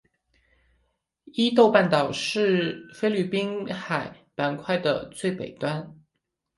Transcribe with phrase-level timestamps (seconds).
[1.25, 5.95] 伊豆半岛是菲律宾海板块的最北端。